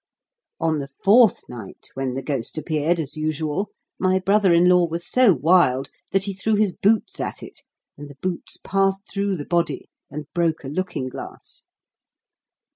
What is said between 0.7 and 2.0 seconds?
the fourth night,